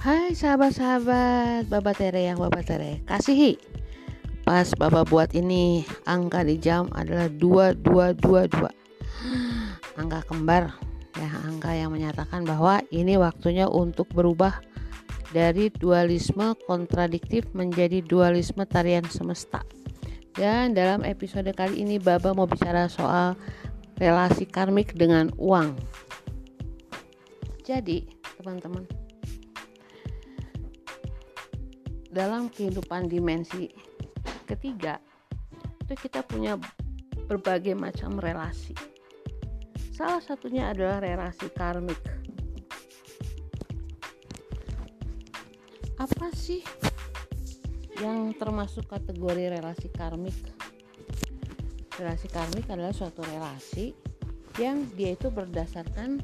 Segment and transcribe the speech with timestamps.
[0.00, 3.60] Hai sahabat-sahabat Bapak Tere yang Bapak Tere kasihi.
[4.48, 8.64] Pas Bapak buat ini Angka di jam adalah 2222
[10.00, 10.72] Angka kembar
[11.20, 14.64] ya Angka yang menyatakan bahwa ini waktunya untuk berubah
[15.36, 19.60] Dari dualisme kontradiktif menjadi dualisme tarian semesta.
[20.32, 23.36] Dan dalam episode kali ini Baba mau bicara soal
[24.00, 25.76] relasi karmik dengan uang.
[27.68, 28.08] Jadi
[28.40, 28.99] teman-teman
[32.10, 33.70] dalam kehidupan dimensi
[34.44, 34.98] ketiga
[35.86, 36.58] itu kita punya
[37.30, 38.74] berbagai macam relasi.
[39.94, 41.98] Salah satunya adalah relasi karmik.
[45.98, 46.66] Apa sih
[48.02, 50.38] yang termasuk kategori relasi karmik?
[51.94, 53.94] Relasi karmik adalah suatu relasi
[54.58, 56.18] yang dia itu berdasarkan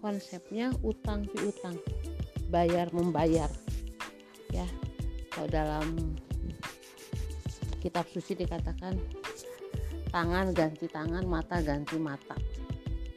[0.00, 1.76] konsepnya utang piutang,
[2.48, 3.50] bayar membayar.
[4.48, 4.64] Ya,
[5.32, 5.86] kalau dalam
[7.78, 8.98] kitab suci dikatakan
[10.10, 12.34] tangan ganti tangan mata ganti mata.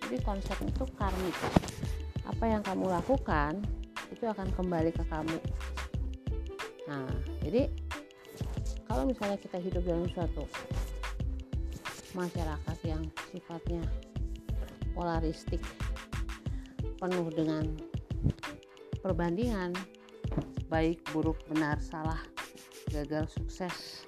[0.06, 1.38] Jadi konsep itu karmik.
[2.28, 3.64] Apa yang kamu lakukan
[4.12, 5.38] itu akan kembali ke kamu.
[6.92, 7.08] Nah
[7.42, 7.72] jadi
[8.92, 10.44] kalau misalnya kita hidup dalam suatu
[12.12, 13.80] masyarakat yang sifatnya
[14.92, 15.64] polaristik
[17.00, 17.66] penuh dengan
[19.00, 19.72] perbandingan
[20.72, 22.23] baik buruk benar salah
[22.88, 24.08] gagal sukses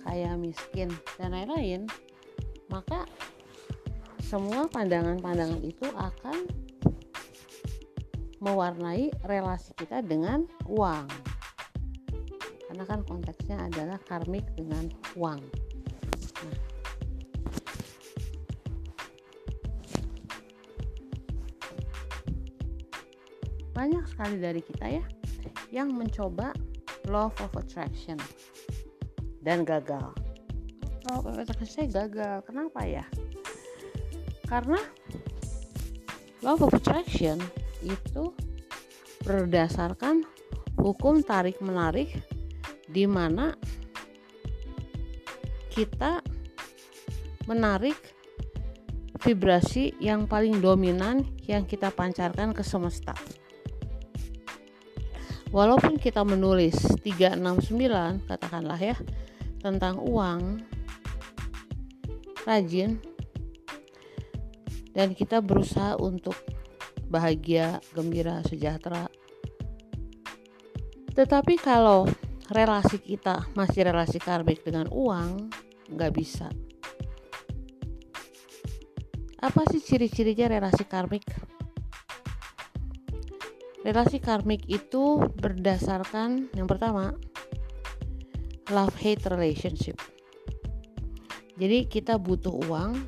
[0.00, 0.88] kaya miskin
[1.20, 1.84] dan lain-lain
[2.72, 3.04] maka
[4.24, 6.48] semua pandangan-pandangan itu akan
[8.42, 11.06] mewarnai relasi kita dengan uang.
[12.66, 15.65] Karena kan konteksnya adalah karmik dengan uang
[23.76, 25.04] banyak sekali dari kita ya
[25.68, 26.56] yang mencoba
[27.12, 28.16] law of attraction
[29.44, 30.16] dan gagal.
[31.12, 32.40] Law of attraction saya gagal.
[32.48, 33.04] Kenapa ya?
[34.48, 34.80] Karena
[36.40, 37.36] law of attraction
[37.84, 38.32] itu
[39.28, 40.24] berdasarkan
[40.80, 42.16] hukum tarik menarik
[42.88, 43.52] di mana
[45.68, 46.24] kita
[47.44, 47.98] menarik
[49.20, 53.12] vibrasi yang paling dominan yang kita pancarkan ke semesta
[55.54, 58.96] walaupun kita menulis 369 katakanlah ya
[59.62, 60.62] tentang uang
[62.46, 63.02] rajin
[64.96, 66.38] dan kita berusaha untuk
[67.06, 69.10] bahagia, gembira, sejahtera.
[71.12, 72.08] Tetapi kalau
[72.48, 75.50] relasi kita masih relasi karmik dengan uang,
[75.92, 76.48] nggak bisa.
[79.36, 81.55] Apa sih ciri-cirinya relasi karmik?
[83.86, 87.14] Relasi karmik itu berdasarkan yang pertama
[88.74, 89.94] love hate relationship.
[91.54, 92.98] Jadi kita butuh uang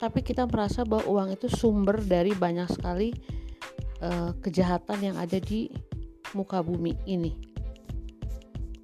[0.00, 3.12] tapi kita merasa bahwa uang itu sumber dari banyak sekali
[4.00, 5.68] uh, kejahatan yang ada di
[6.32, 7.36] muka bumi ini.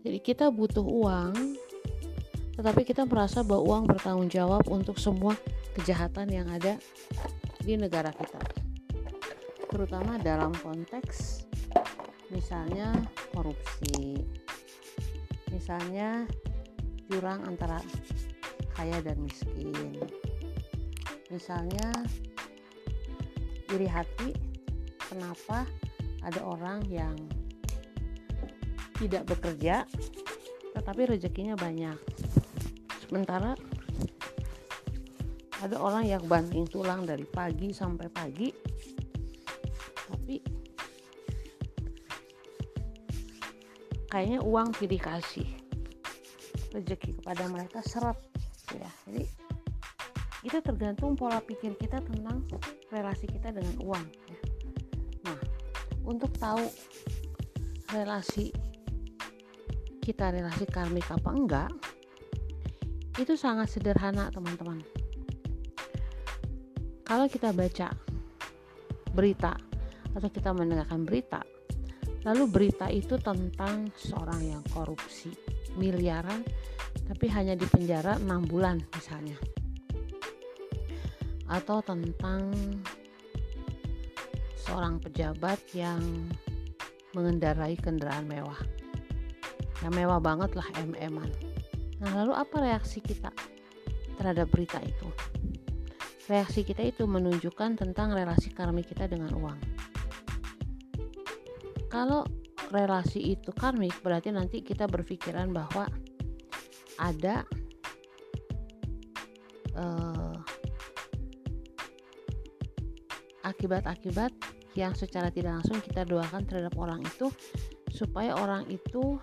[0.04, 1.56] Jadi kita butuh uang
[2.60, 5.41] tetapi kita merasa bahwa uang bertanggung jawab untuk semua
[5.72, 6.76] kejahatan yang ada
[7.64, 8.66] di negara kita
[9.71, 11.47] terutama dalam konteks
[12.31, 12.93] misalnya
[13.32, 14.22] korupsi.
[15.50, 16.27] Misalnya
[17.09, 17.81] jurang antara
[18.76, 19.97] kaya dan miskin.
[21.32, 21.91] Misalnya
[23.72, 24.31] iri hati
[25.10, 25.66] kenapa
[26.22, 27.15] ada orang yang
[28.97, 29.84] tidak bekerja
[30.76, 31.97] tetapi rezekinya banyak.
[33.06, 33.56] Sementara
[35.62, 38.75] ada orang yang banting tulang dari pagi sampai pagi
[44.16, 45.49] kayaknya uang tidak dikasih.
[46.72, 48.16] Rezeki kepada mereka seret.
[48.72, 49.28] Ya jadi
[50.41, 52.49] itu tergantung pola pikir kita tentang
[52.88, 54.38] relasi kita dengan uang ya.
[55.26, 55.38] nah
[56.06, 56.62] untuk tahu
[57.91, 58.55] relasi
[60.06, 61.70] kita relasi karmik apa enggak
[63.19, 64.81] itu sangat sederhana teman-teman.
[67.02, 67.91] Kalau kita baca
[69.12, 69.56] berita
[70.14, 71.43] atau kita mendengarkan berita
[72.26, 75.31] lalu berita itu tentang seorang yang korupsi
[75.78, 76.43] miliaran
[77.06, 79.38] tapi hanya di penjara 6 bulan misalnya.
[81.46, 82.50] Atau tentang
[84.58, 86.02] seorang pejabat yang
[87.14, 88.58] mengendarai kendaraan mewah.
[89.87, 91.31] Yang mewah banget lah mm-an
[91.96, 93.31] nah lalu apa reaksi kita
[94.19, 95.08] terhadap berita itu?
[96.26, 99.75] Reaksi kita itu menunjukkan tentang relasi karmi kita dengan uang
[101.87, 102.27] kalau
[102.75, 105.87] relasi itu karmik berarti nanti kita berpikiran bahwa
[106.97, 107.44] ada
[109.77, 110.35] uh,
[113.47, 114.33] akibat-akibat
[114.75, 117.31] yang secara tidak langsung kita doakan terhadap orang itu
[117.89, 119.17] supaya orang itu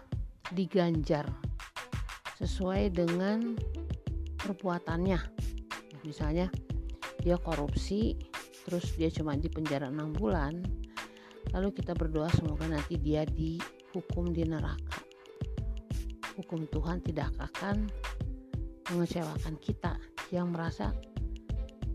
[0.53, 1.29] diganjar
[2.41, 3.53] sesuai dengan
[4.41, 5.19] perbuatannya.
[6.03, 6.49] Misalnya
[7.21, 8.17] dia korupsi
[8.67, 10.63] terus dia cuma di penjara enam bulan
[11.51, 15.03] lalu kita berdoa semoga nanti dia dihukum di neraka.
[16.39, 17.91] Hukum Tuhan tidak akan
[18.89, 19.99] mengecewakan kita
[20.31, 20.95] yang merasa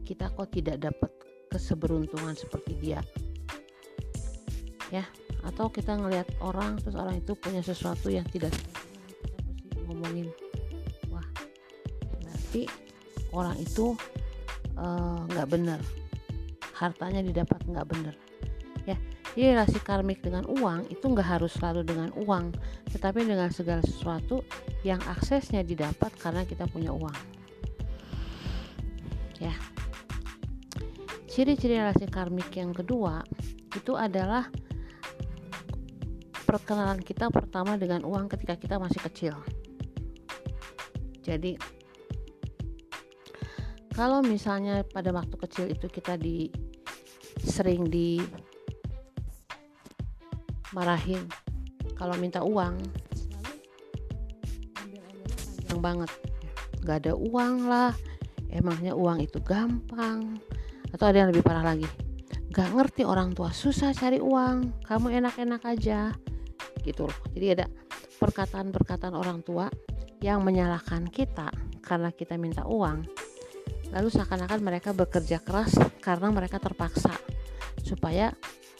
[0.05, 1.11] kita kok tidak dapat
[1.49, 3.00] keseberuntungan seperti dia.
[4.93, 5.09] Ya
[5.47, 8.50] atau kita ngelihat orang terus orang itu punya sesuatu yang tidak
[9.62, 10.27] kita ngomongin
[11.15, 11.25] wah
[12.19, 12.67] berarti
[13.31, 13.95] orang itu
[14.77, 15.81] eh, nggak uh, benar.
[16.79, 18.27] Hartanya didapat nggak benar
[19.38, 22.58] jadi relasi karmik dengan uang itu nggak harus selalu dengan uang
[22.90, 24.43] tetapi dengan segala sesuatu
[24.82, 27.14] yang aksesnya didapat karena kita punya uang
[29.38, 29.55] ya
[31.31, 33.23] ciri-ciri relasi karmik yang kedua
[33.79, 34.50] itu adalah
[36.49, 39.35] perkenalan kita pertama dengan uang ketika kita masih kecil.
[41.20, 41.61] Jadi
[43.93, 46.49] kalau misalnya pada waktu kecil itu kita di
[47.44, 48.17] sering di
[50.78, 51.26] marahin
[51.98, 52.78] kalau minta uang.
[55.66, 56.10] Yang banget.
[56.86, 57.92] Nggak ada uang lah.
[58.48, 60.38] Emangnya uang itu gampang?
[60.94, 61.84] Atau ada yang lebih parah lagi?
[62.54, 64.86] Nggak ngerti orang tua susah cari uang.
[64.86, 66.14] Kamu enak-enak aja.
[66.86, 67.16] Gitu loh.
[67.34, 67.66] Jadi ada
[68.22, 69.66] perkataan-perkataan orang tua
[70.22, 71.50] yang menyalahkan kita
[71.82, 73.04] karena kita minta uang.
[73.90, 77.12] Lalu seakan-akan mereka bekerja keras karena mereka terpaksa
[77.80, 78.36] supaya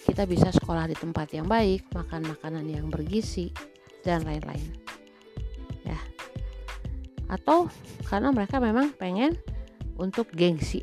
[0.09, 3.53] kita bisa sekolah di tempat yang baik makan makanan yang bergizi
[4.01, 4.73] dan lain-lain.
[5.85, 6.01] Ya.
[7.29, 7.69] Atau
[8.09, 9.37] karena mereka memang pengen
[10.01, 10.81] untuk gengsi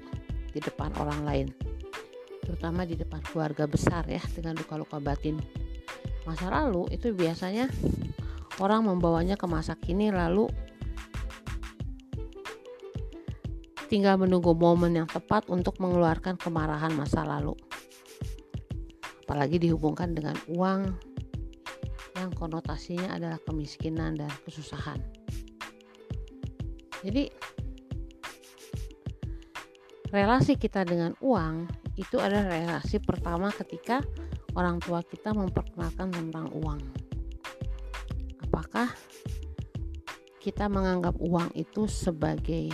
[0.54, 1.48] di depan orang lain.
[2.45, 5.42] Terutama di depan keluarga besar ya dengan luka-luka batin.
[6.30, 7.66] Masa lalu itu biasanya
[8.62, 10.45] orang membawanya ke masa kini lalu
[13.89, 17.57] tinggal menunggu momen yang tepat untuk mengeluarkan kemarahan masa lalu
[19.25, 20.94] apalagi dihubungkan dengan uang
[22.16, 25.01] yang konotasinya adalah kemiskinan dan kesusahan
[27.01, 27.33] jadi
[30.13, 31.68] relasi kita dengan uang
[32.00, 34.00] itu adalah relasi pertama ketika
[34.56, 36.81] orang tua kita memperkenalkan tentang uang.
[38.48, 38.92] Apakah
[40.39, 42.72] kita menganggap uang itu sebagai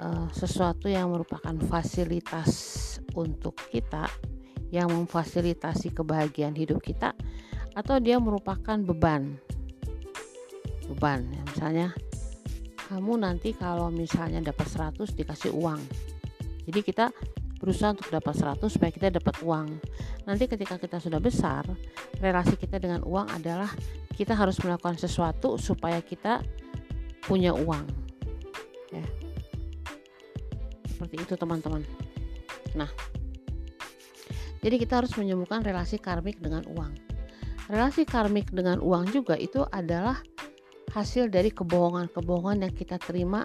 [0.00, 2.52] uh, sesuatu yang merupakan fasilitas
[3.12, 4.08] untuk kita
[4.76, 7.16] yang memfasilitasi kebahagiaan hidup kita
[7.72, 9.40] atau dia merupakan beban
[10.92, 11.88] beban ya, misalnya
[12.92, 15.80] kamu nanti kalau misalnya dapat 100 dikasih uang
[16.66, 17.06] jadi kita
[17.56, 19.80] berusaha untuk dapat 100 supaya kita dapat uang.
[20.28, 21.64] Nanti ketika kita sudah besar,
[22.20, 23.70] relasi kita dengan uang adalah
[24.12, 26.44] kita harus melakukan sesuatu supaya kita
[27.24, 27.86] punya uang.
[28.92, 29.06] Ya.
[30.90, 31.82] Seperti itu teman-teman.
[32.76, 32.88] Nah,
[34.60, 36.92] jadi kita harus menyembuhkan relasi karmik dengan uang.
[37.66, 40.22] Relasi karmik dengan uang juga itu adalah
[40.94, 43.44] hasil dari kebohongan-kebohongan yang kita terima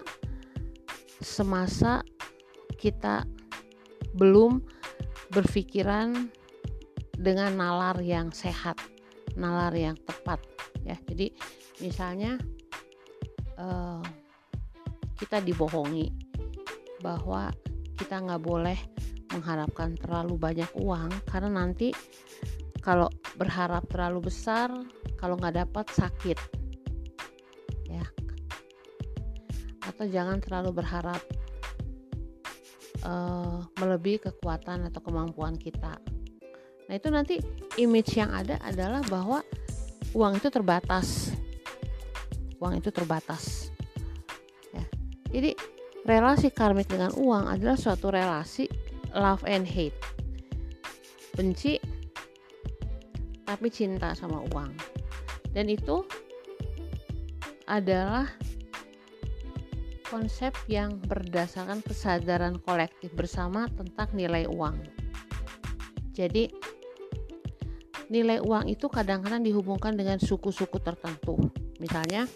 [1.20, 2.06] semasa
[2.78, 3.26] kita
[4.14, 4.62] belum
[5.32, 6.28] berpikiran
[7.16, 8.78] dengan nalar yang sehat,
[9.38, 10.42] nalar yang tepat
[10.82, 10.98] ya.
[11.06, 11.30] Jadi
[11.80, 12.38] misalnya
[13.58, 14.02] uh,
[15.16, 16.10] kita dibohongi
[17.02, 17.54] bahwa
[17.98, 18.78] kita nggak boleh
[19.32, 21.92] mengharapkan terlalu banyak uang karena nanti
[22.84, 23.08] kalau
[23.40, 24.68] berharap terlalu besar
[25.16, 26.38] kalau nggak dapat sakit
[27.88, 28.04] ya
[29.88, 31.20] atau jangan terlalu berharap
[33.06, 35.98] uh, melebihi kekuatan atau kemampuan kita.
[36.86, 37.34] Nah, itu nanti
[37.78, 39.42] image yang ada adalah bahwa
[40.14, 41.32] uang itu terbatas.
[42.62, 43.74] Uang itu terbatas.
[44.70, 44.84] Ya.
[45.30, 45.56] Jadi,
[46.06, 48.66] relasi karmik dengan uang adalah suatu relasi
[49.16, 49.96] love and hate.
[51.32, 51.80] Benci
[53.44, 54.72] tapi cinta sama uang.
[55.52, 56.04] Dan itu
[57.68, 58.28] adalah
[60.08, 64.76] konsep yang berdasarkan kesadaran kolektif bersama tentang nilai uang.
[66.12, 66.52] Jadi,
[68.12, 71.40] nilai uang itu kadang-kadang dihubungkan dengan suku-suku tertentu.
[71.80, 72.28] Misalnya,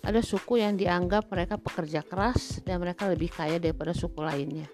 [0.00, 4.64] ada suku yang dianggap mereka pekerja keras dan mereka lebih kaya daripada suku lainnya.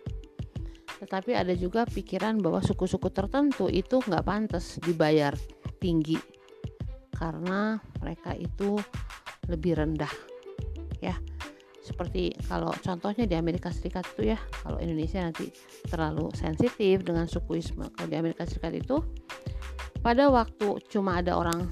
[1.04, 5.36] Tetapi ada juga pikiran bahwa suku-suku tertentu itu nggak pantas dibayar
[5.76, 6.16] tinggi
[7.12, 8.80] karena mereka itu
[9.52, 10.08] lebih rendah
[11.04, 11.12] ya.
[11.84, 15.52] Seperti kalau contohnya di Amerika Serikat itu ya kalau Indonesia nanti
[15.84, 19.04] terlalu sensitif dengan sukuisme kalau di Amerika Serikat itu
[20.00, 21.68] pada waktu cuma ada orang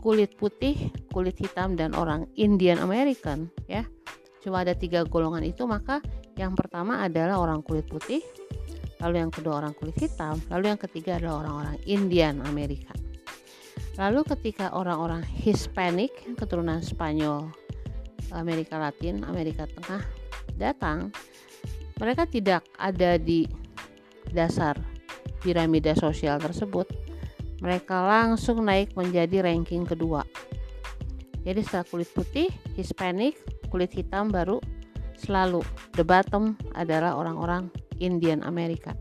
[0.00, 3.84] kulit putih kulit hitam dan orang Indian American ya
[4.40, 6.00] cuma ada tiga golongan itu maka
[6.36, 8.24] yang pertama adalah orang kulit putih
[9.02, 12.94] lalu yang kedua orang kulit hitam lalu yang ketiga adalah orang-orang Indian Amerika
[14.00, 17.52] lalu ketika orang-orang Hispanic keturunan Spanyol
[18.32, 20.02] Amerika Latin, Amerika Tengah
[20.56, 21.12] datang,
[22.00, 23.44] mereka tidak ada di
[24.32, 24.80] dasar
[25.44, 26.88] piramida sosial tersebut.
[27.62, 30.26] Mereka langsung naik menjadi ranking kedua.
[31.46, 33.38] Jadi setelah kulit putih, Hispanic,
[33.70, 34.58] kulit hitam baru
[35.18, 35.64] selalu
[35.96, 38.96] the bottom adalah orang-orang Indian Amerika.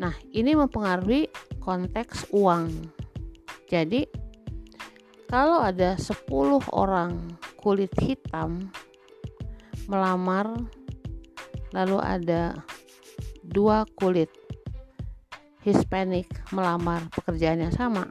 [0.00, 1.28] Nah, ini mempengaruhi
[1.60, 2.72] konteks uang.
[3.68, 4.08] Jadi,
[5.28, 6.26] kalau ada 10
[6.74, 8.72] orang kulit hitam
[9.90, 10.48] melamar
[11.74, 12.56] lalu ada
[13.42, 14.30] dua kulit
[15.66, 18.08] Hispanic melamar pekerjaan yang sama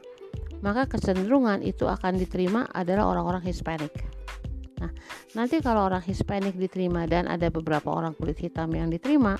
[0.59, 3.91] maka kecenderungan itu akan diterima adalah orang-orang Hispanic
[4.79, 4.91] nah
[5.37, 9.37] nanti kalau orang Hispanic diterima dan ada beberapa orang kulit hitam yang diterima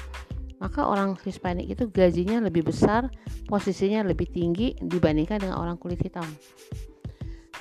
[0.60, 3.08] maka orang Hispanic itu gajinya lebih besar,
[3.48, 6.28] posisinya lebih tinggi dibandingkan dengan orang kulit hitam.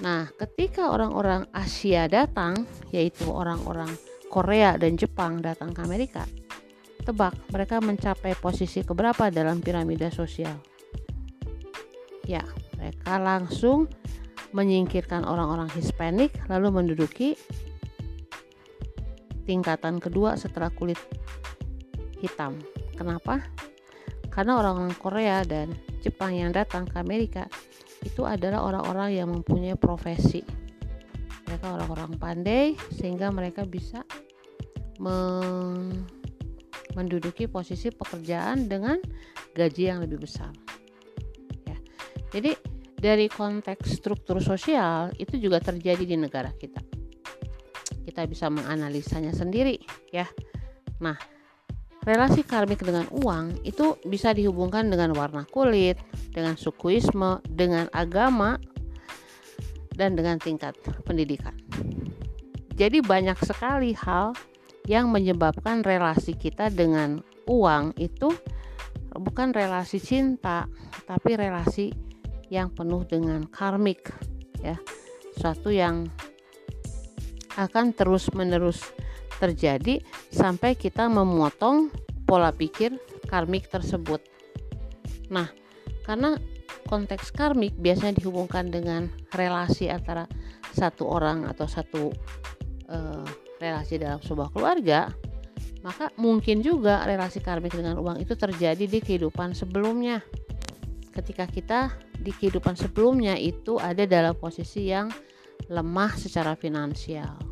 [0.03, 3.91] Nah, ketika orang-orang Asia datang, yaitu orang-orang
[4.31, 6.27] Korea dan Jepang datang ke Amerika,
[7.07, 10.59] tebak mereka mencapai posisi keberapa dalam piramida sosial?
[12.27, 12.43] Ya,
[12.77, 13.87] mereka langsung
[14.51, 17.39] menyingkirkan orang-orang Hispanik lalu menduduki
[19.49, 21.01] tingkatan kedua setelah kulit
[22.21, 22.61] hitam.
[22.93, 23.41] Kenapa?
[24.29, 25.73] Karena orang-orang Korea dan
[26.05, 27.49] Jepang yang datang ke Amerika
[28.05, 30.45] itu adalah orang-orang yang mempunyai profesi
[31.49, 34.05] mereka orang-orang pandai sehingga mereka bisa
[36.93, 39.01] menduduki posisi pekerjaan dengan
[39.57, 40.53] gaji yang lebih besar
[41.65, 41.79] ya.
[42.31, 42.53] jadi
[42.99, 46.83] dari konteks struktur sosial itu juga terjadi di negara kita
[48.09, 49.77] kita bisa menganalisanya sendiri
[50.09, 50.25] ya
[50.97, 51.21] nah
[52.09, 56.01] relasi karmik dengan uang itu bisa dihubungkan dengan warna kulit,
[56.33, 58.57] dengan sukuisme, dengan agama,
[59.93, 60.73] dan dengan tingkat
[61.05, 61.53] pendidikan.
[62.79, 64.33] Jadi banyak sekali hal
[64.89, 68.33] yang menyebabkan relasi kita dengan uang itu
[69.13, 70.65] bukan relasi cinta,
[71.05, 71.93] tapi relasi
[72.49, 74.09] yang penuh dengan karmik
[74.65, 74.81] ya.
[75.37, 76.09] Suatu yang
[77.59, 78.87] akan terus-menerus
[79.43, 79.99] terjadi
[80.31, 81.91] sampai kita memotong
[82.23, 82.95] pola pikir
[83.27, 84.23] karmik tersebut.
[85.29, 85.51] Nah,
[86.07, 86.39] karena
[86.87, 90.25] konteks karmik biasanya dihubungkan dengan relasi antara
[90.73, 92.15] satu orang atau satu
[92.89, 93.27] uh,
[93.59, 95.11] relasi dalam sebuah keluarga,
[95.83, 100.23] maka mungkin juga relasi karmik dengan uang itu terjadi di kehidupan sebelumnya.
[101.13, 105.11] Ketika kita di kehidupan sebelumnya itu ada dalam posisi yang
[105.69, 107.49] lemah secara finansial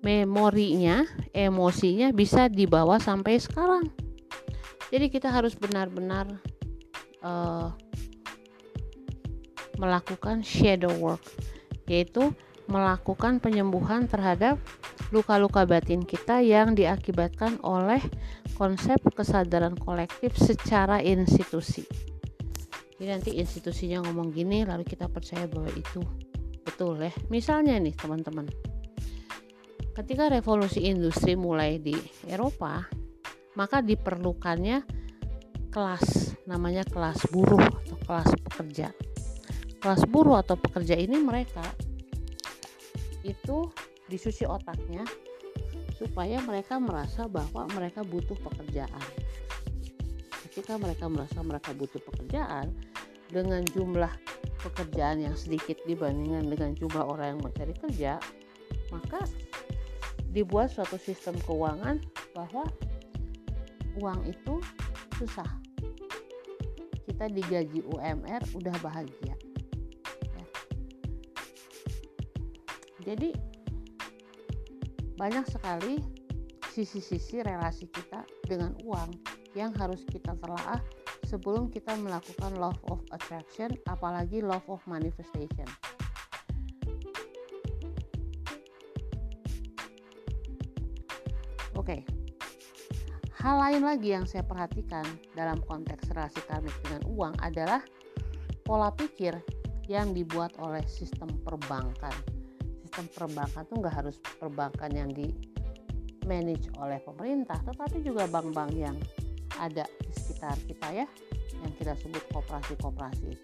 [0.00, 1.04] memorinya,
[1.36, 3.92] emosinya bisa dibawa sampai sekarang.
[4.90, 6.26] Jadi kita harus benar-benar
[7.22, 7.70] uh,
[9.76, 11.22] melakukan shadow work,
[11.86, 12.32] yaitu
[12.66, 14.56] melakukan penyembuhan terhadap
[15.10, 18.00] luka-luka batin kita yang diakibatkan oleh
[18.54, 21.86] konsep kesadaran kolektif secara institusi.
[23.00, 26.04] Jadi nanti institusinya ngomong gini lalu kita percaya bahwa itu
[26.62, 27.12] betul ya.
[27.32, 28.48] Misalnya nih teman-teman
[30.00, 31.92] ketika revolusi industri mulai di
[32.24, 32.88] Eropa,
[33.52, 34.80] maka diperlukannya
[35.68, 38.88] kelas namanya kelas buruh atau kelas pekerja.
[39.80, 41.64] Kelas buruh atau pekerja ini mereka
[43.20, 43.68] itu
[44.08, 45.04] disuci otaknya
[46.00, 49.04] supaya mereka merasa bahwa mereka butuh pekerjaan.
[50.48, 52.72] Ketika mereka merasa mereka butuh pekerjaan
[53.28, 54.10] dengan jumlah
[54.60, 58.20] pekerjaan yang sedikit dibandingkan dengan jumlah orang yang mencari kerja,
[58.92, 59.24] maka
[60.30, 61.98] dibuat suatu sistem keuangan
[62.34, 62.62] bahwa
[63.98, 64.62] uang itu
[65.18, 65.48] susah
[67.10, 70.46] kita digaji UMR udah bahagia ya.
[73.02, 73.34] jadi
[75.18, 76.00] banyak sekali
[76.70, 79.10] sisi-sisi relasi kita dengan uang
[79.58, 80.78] yang harus kita telaah
[81.26, 85.66] sebelum kita melakukan love of attraction apalagi love of manifestation
[91.78, 92.04] Oke.
[93.40, 95.00] Hal lain lagi yang saya perhatikan
[95.32, 97.80] dalam konteks relasi karmik dengan uang adalah
[98.68, 99.32] pola pikir
[99.90, 102.14] yang dibuat oleh sistem perbankan
[102.86, 105.34] sistem perbankan itu nggak harus perbankan yang di
[106.22, 108.94] manage oleh pemerintah tetapi juga bank-bank yang
[109.58, 111.06] ada di sekitar kita ya
[111.60, 113.36] yang kita sebut koperasi-koperasi.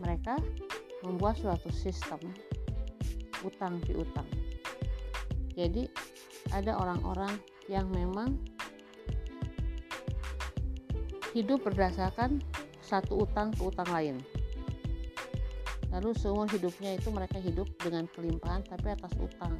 [0.00, 0.40] Mereka
[1.04, 2.24] membuat suatu sistem
[3.44, 4.24] utang piutang.
[5.52, 5.92] Jadi
[6.56, 7.36] ada orang-orang
[7.68, 8.40] yang memang
[11.36, 12.40] hidup berdasarkan
[12.80, 14.16] satu utang ke utang lain.
[15.92, 19.52] Lalu seumur hidupnya itu mereka hidup dengan kelimpahan tapi atas utang.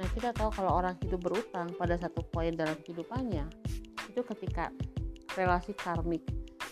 [0.00, 3.63] Nah kita tahu kalau orang hidup berutang pada satu poin dalam kehidupannya
[4.14, 4.70] itu ketika
[5.34, 6.22] relasi karmik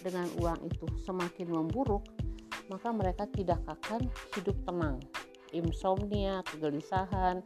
[0.07, 2.07] dengan uang itu semakin memburuk
[2.71, 4.07] maka mereka tidak akan
[4.39, 5.03] hidup tenang.
[5.51, 7.43] Insomnia kegelisahan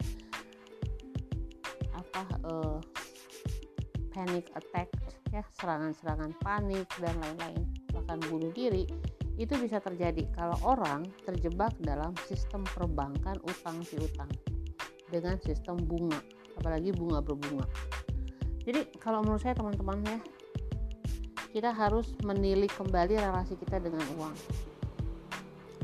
[1.97, 2.77] apa uh,
[4.13, 4.93] panic attack
[5.33, 8.85] ya serangan-serangan panik dan lain-lain bahkan bunuh diri
[9.37, 14.29] itu bisa terjadi kalau orang terjebak dalam sistem perbankan utang piutang
[15.09, 16.21] dengan sistem bunga
[16.57, 17.67] apalagi bunga berbunga
[18.67, 20.19] jadi kalau menurut saya teman-teman ya
[21.55, 24.35] kita harus menilik kembali relasi kita dengan uang.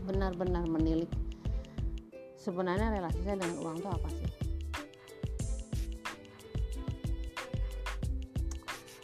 [0.03, 1.07] Benar-benar menilik.
[2.35, 4.29] Sebenarnya relasi saya dengan uang itu apa sih?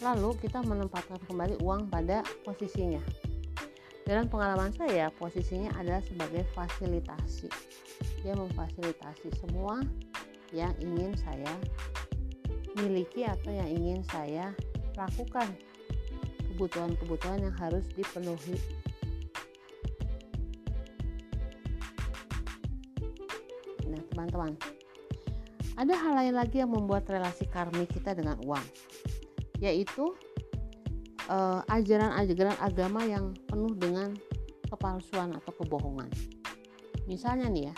[0.03, 2.99] Lalu kita menempatkan kembali uang pada posisinya.
[4.03, 7.47] Dalam pengalaman saya, posisinya adalah sebagai fasilitasi.
[8.27, 9.79] Dia memfasilitasi semua
[10.51, 11.53] yang ingin saya
[12.85, 14.55] miliki atau yang ingin saya
[14.95, 15.47] lakukan.
[16.53, 18.59] Kebutuhan-kebutuhan yang harus dipenuhi.
[23.87, 24.53] Nah, teman-teman,
[25.79, 28.65] ada hal lain lagi yang membuat relasi karmik kita dengan uang,
[29.63, 30.11] yaitu
[31.31, 34.11] uh, ajaran-ajaran agama yang penuh dengan
[34.67, 36.11] kepalsuan atau kebohongan.
[37.07, 37.73] Misalnya nih ya,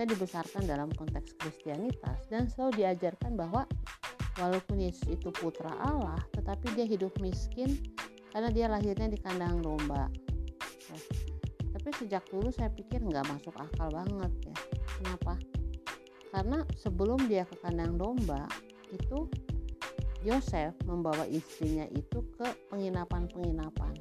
[0.00, 3.68] saya dibesarkan dalam konteks Kristianitas dan selalu diajarkan bahwa
[4.40, 7.76] walaupun Yesus itu putra Allah, tetapi dia hidup miskin
[8.32, 10.08] karena dia lahirnya di kandang domba.
[10.88, 10.96] Ya.
[11.76, 14.56] Tapi sejak dulu saya pikir nggak masuk akal banget ya.
[14.88, 15.36] Kenapa?
[16.32, 18.48] Karena sebelum dia ke kandang domba
[18.88, 19.28] itu
[20.24, 23.92] Yosef membawa istrinya itu ke penginapan-penginapan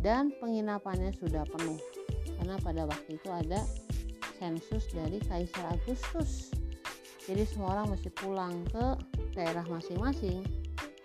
[0.00, 1.76] dan penginapannya sudah penuh
[2.40, 3.60] karena pada waktu itu ada
[4.40, 6.48] sensus dari Kaisar Agustus.
[7.28, 8.96] Jadi semua orang mesti pulang ke
[9.36, 10.40] daerah masing-masing.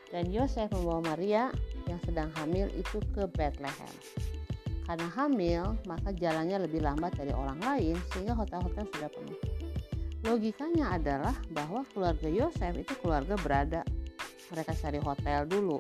[0.07, 1.51] Dan Yosef membawa Maria
[1.91, 3.93] yang sedang hamil itu ke Bethlehem.
[4.87, 9.39] Karena hamil maka jalannya lebih lambat dari orang lain sehingga hotel-hotel sudah penuh.
[10.25, 13.81] Logikanya adalah bahwa keluarga Yosef itu keluarga berada.
[14.55, 15.77] Mereka cari hotel dulu.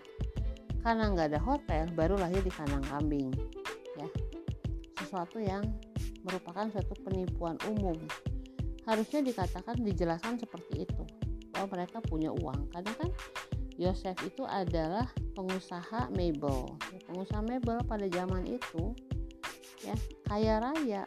[0.83, 3.33] Karena nggak ada hotel baru lahir di kandang kambing
[3.97, 4.09] ya.
[5.01, 5.65] Sesuatu yang
[6.25, 7.95] merupakan suatu penipuan umum.
[8.89, 11.03] Harusnya dikatakan dijelaskan seperti itu.
[11.53, 12.73] Bahwa mereka punya uang.
[12.73, 13.09] Karena kan
[13.77, 15.05] Yosef itu adalah
[15.37, 16.65] pengusaha mebel.
[17.05, 18.97] Pengusaha mebel pada zaman itu
[19.85, 19.93] ya
[20.25, 21.05] kaya raya.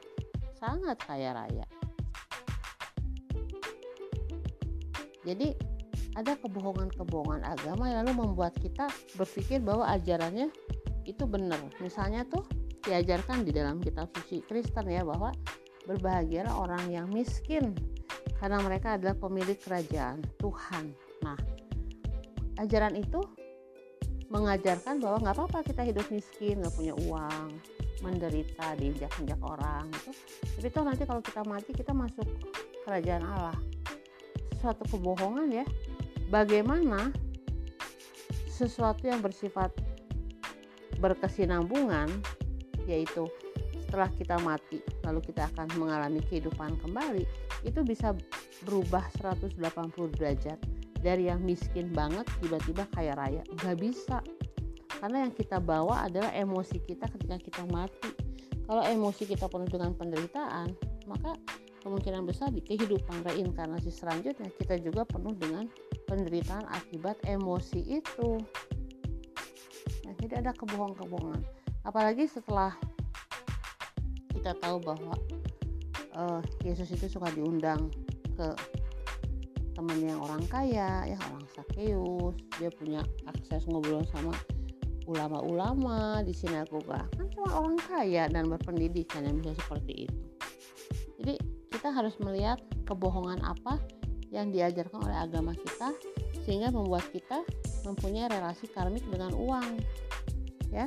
[0.57, 1.67] Sangat kaya raya.
[5.27, 5.53] Jadi
[6.17, 10.51] ada kebohongan-kebohongan agama yang lalu membuat kita berpikir bahwa ajarannya
[11.07, 11.61] itu benar.
[11.79, 12.43] Misalnya tuh
[12.89, 15.29] diajarkan di dalam kitab suci Kristen ya bahwa
[15.85, 17.77] berbahagialah orang yang miskin
[18.41, 20.97] karena mereka adalah pemilik kerajaan Tuhan.
[21.21, 21.37] Nah,
[22.57, 23.21] ajaran itu
[24.33, 27.49] mengajarkan bahwa nggak apa-apa kita hidup miskin, nggak punya uang,
[28.01, 30.11] menderita, diinjak-injak orang gitu.
[30.57, 32.25] Tapi toh nanti kalau kita mati kita masuk
[32.85, 33.57] kerajaan Allah.
[34.61, 35.67] Suatu kebohongan ya
[36.29, 37.15] bagaimana
[38.49, 39.71] sesuatu yang bersifat
[40.99, 42.11] berkesinambungan
[42.89, 43.29] yaitu
[43.89, 47.25] setelah kita mati lalu kita akan mengalami kehidupan kembali
[47.65, 48.13] itu bisa
[48.69, 49.57] berubah 180
[50.19, 50.59] derajat.
[50.99, 54.19] Dari yang miskin banget tiba-tiba kaya raya nggak bisa.
[54.99, 58.11] Karena yang kita bawa adalah emosi kita ketika kita mati.
[58.67, 60.75] Kalau emosi kita penuh dengan penderitaan
[61.09, 61.33] maka
[61.81, 65.65] kemungkinan besar di kehidupan reinkarnasi selanjutnya kita juga penuh dengan
[66.05, 68.43] penderitaan akibat emosi itu.
[70.05, 71.41] Nah, jadi ada kebohongan-kebohongan
[71.83, 72.75] apalagi setelah
[74.35, 75.15] kita tahu bahwa
[76.15, 77.91] uh, Yesus itu suka diundang
[78.39, 78.49] ke
[79.79, 84.35] temannya yang orang kaya ya orang Sakeus dia punya akses ngobrol sama
[85.09, 87.09] ulama-ulama di sinagoga.
[87.17, 90.21] Kan cuma orang kaya dan berpendidikan yang bisa seperti itu.
[91.19, 91.35] Jadi
[91.73, 93.81] kita harus melihat kebohongan apa
[94.29, 95.97] yang diajarkan oleh agama kita
[96.45, 97.41] sehingga membuat kita
[97.89, 99.81] mempunyai relasi karmik dengan uang
[100.69, 100.85] ya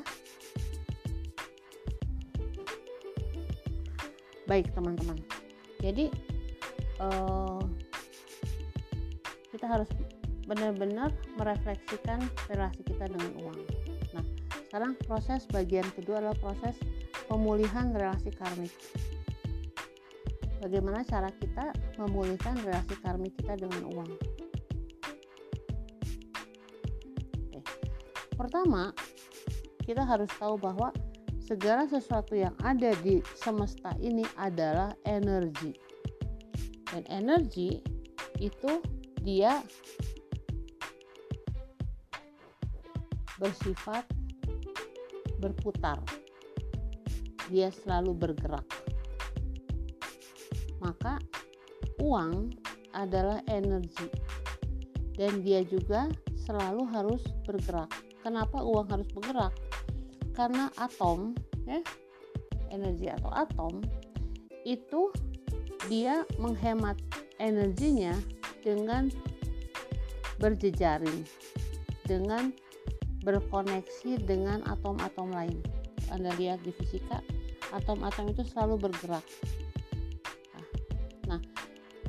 [4.52, 5.16] baik teman-teman.
[5.80, 6.12] Jadi
[7.00, 7.64] uh,
[9.56, 9.88] kita harus
[10.44, 12.20] benar-benar merefleksikan
[12.52, 13.60] relasi kita dengan uang.
[14.12, 14.26] Nah
[14.68, 16.76] sekarang proses bagian kedua adalah proses
[17.32, 18.76] pemulihan relasi karmik.
[20.60, 24.12] Bagaimana cara kita memulihkan relasi karmik kita dengan uang?
[27.56, 27.60] Oke.
[28.36, 28.92] pertama
[29.88, 30.92] kita harus tahu bahwa
[31.52, 35.76] segala sesuatu yang ada di semesta ini adalah energi.
[36.88, 37.76] Dan energi
[38.40, 38.80] itu
[39.20, 39.60] dia
[43.36, 44.08] bersifat
[45.44, 46.00] berputar.
[47.52, 48.64] Dia selalu bergerak.
[50.80, 51.20] Maka
[52.00, 52.56] uang
[52.96, 54.08] adalah energi.
[55.20, 56.08] Dan dia juga
[56.48, 57.92] selalu harus bergerak.
[58.24, 59.52] Kenapa uang harus bergerak
[60.32, 61.36] karena atom
[61.68, 61.84] ya
[62.72, 63.84] energi atau atom
[64.64, 65.12] itu
[65.90, 66.96] dia menghemat
[67.42, 68.14] energinya
[68.62, 69.10] dengan
[70.38, 71.26] berjejaring
[72.06, 72.54] dengan
[73.22, 75.58] berkoneksi dengan atom-atom lain.
[76.10, 77.22] Anda lihat di fisika
[77.72, 79.24] atom-atom itu selalu bergerak.
[80.54, 80.68] Nah,
[81.30, 81.42] nah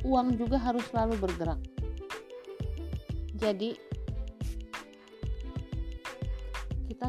[0.03, 1.61] uang juga harus selalu bergerak.
[3.37, 3.77] Jadi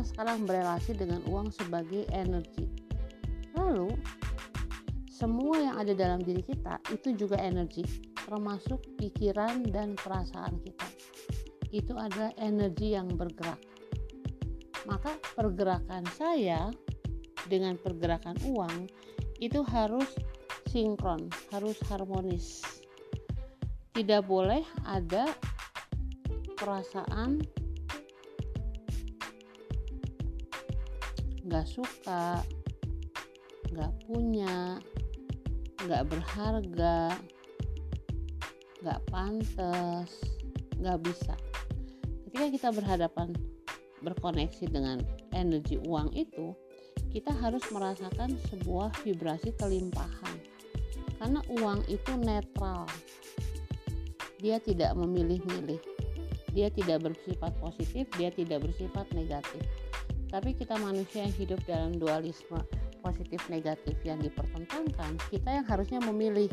[0.03, 2.67] sekarang berelasi dengan uang sebagai energi.
[3.55, 3.95] Lalu,
[5.07, 10.87] semua yang ada dalam diri kita itu juga energi, termasuk pikiran dan perasaan kita.
[11.71, 13.57] Itu adalah energi yang bergerak.
[14.83, 16.67] Maka pergerakan saya
[17.47, 18.91] dengan pergerakan uang
[19.39, 20.11] itu harus
[20.67, 22.59] sinkron, harus harmonis.
[23.93, 25.29] Tidak boleh ada
[26.57, 27.62] perasaan
[31.43, 32.39] nggak suka
[33.75, 34.79] nggak punya
[35.83, 37.11] nggak berharga
[38.83, 40.11] nggak pantas
[40.79, 41.35] nggak bisa.
[42.27, 43.31] Ketika kita berhadapan
[44.03, 44.99] berkoneksi dengan
[45.31, 46.51] energi uang itu
[47.11, 50.37] kita harus merasakan sebuah vibrasi kelimpahan.
[51.19, 52.83] Karena uang itu netral.
[54.43, 55.79] Dia tidak memilih-milih.
[56.51, 59.63] Dia tidak bersifat positif dia tidak bersifat negatif
[60.33, 62.57] tapi kita manusia yang hidup dalam dualisme
[63.05, 66.49] positif negatif yang dipertentangkan kita yang harusnya memilih.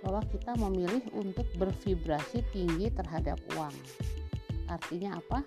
[0.00, 3.74] Bahwa kita memilih untuk bervibrasi tinggi terhadap uang.
[4.72, 5.44] Artinya apa?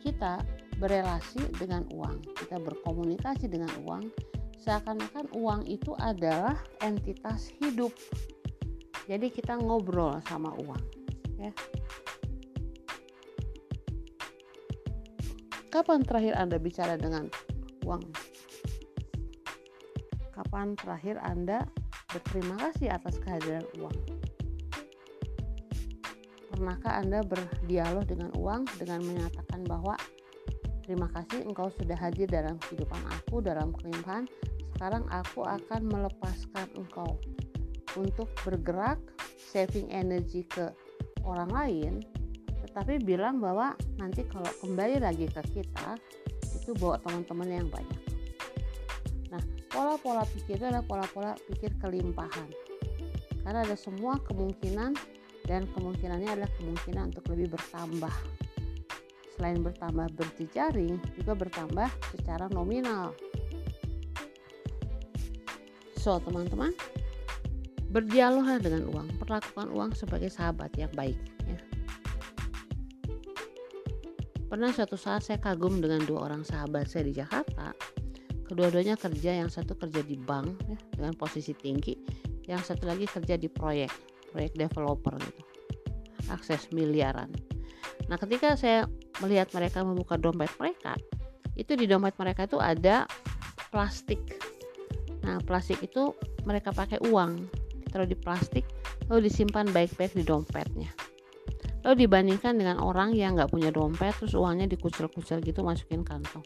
[0.00, 0.40] Kita
[0.80, 4.08] berelasi dengan uang kita berkomunikasi dengan uang
[4.60, 7.92] seakan-akan uang itu adalah entitas hidup.
[9.04, 10.82] Jadi kita ngobrol sama uang
[11.36, 11.52] ya
[15.76, 17.28] Kapan terakhir Anda bicara dengan
[17.84, 18.00] uang?
[20.32, 21.68] Kapan terakhir Anda
[22.08, 23.92] berterima kasih atas kehadiran uang?
[26.48, 30.00] Pernahkah Anda berdialog dengan uang dengan menyatakan bahwa
[30.88, 34.24] terima kasih engkau sudah hadir dalam kehidupan aku dalam kelimpahan.
[34.72, 37.20] Sekarang aku akan melepaskan engkau
[38.00, 38.96] untuk bergerak
[39.36, 40.72] saving energi ke
[41.20, 42.00] orang lain
[42.76, 45.96] tapi bilang bahwa nanti kalau kembali lagi ke kita
[46.60, 48.02] itu bawa teman-teman yang banyak.
[49.32, 49.40] Nah
[49.72, 52.52] pola-pola pikir adalah pola-pola pikir kelimpahan.
[53.40, 54.92] Karena ada semua kemungkinan
[55.48, 58.12] dan kemungkinannya adalah kemungkinan untuk lebih bertambah.
[59.32, 63.16] Selain bertambah berjejaring juga bertambah secara nominal.
[65.96, 66.76] So teman-teman
[67.88, 69.08] berdialoglah dengan uang.
[69.16, 71.35] Perlakukan uang sebagai sahabat yang baik
[74.46, 77.74] Pernah suatu saat saya kagum dengan dua orang sahabat saya di Jakarta.
[78.46, 81.98] Kedua-duanya kerja, yang satu kerja di bank ya, dengan posisi tinggi,
[82.46, 83.90] yang satu lagi kerja di proyek,
[84.30, 85.42] proyek developer gitu.
[86.30, 87.26] Akses miliaran.
[88.06, 88.86] Nah, ketika saya
[89.18, 90.94] melihat mereka membuka dompet mereka,
[91.58, 93.10] itu di dompet mereka itu ada
[93.74, 94.22] plastik.
[95.26, 96.14] Nah, plastik itu
[96.46, 97.50] mereka pakai uang,
[97.90, 98.62] taruh di plastik,
[99.10, 101.05] lalu disimpan baik-baik di dompetnya
[101.86, 106.42] lalu dibandingkan dengan orang yang nggak punya dompet terus uangnya dikucil-kucil gitu masukin kantong.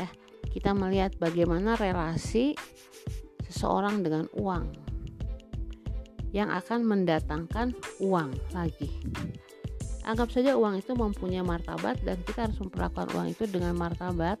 [0.00, 0.08] Ya
[0.48, 2.56] kita melihat bagaimana relasi
[3.44, 4.72] seseorang dengan uang
[6.32, 8.88] yang akan mendatangkan uang lagi.
[10.08, 14.40] Anggap saja uang itu mempunyai martabat dan kita harus memperlakukan uang itu dengan martabat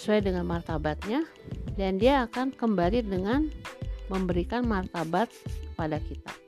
[0.00, 1.28] sesuai dengan martabatnya
[1.76, 3.52] dan dia akan kembali dengan
[4.08, 5.28] memberikan martabat
[5.72, 6.43] kepada kita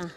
[0.00, 0.08] Nah,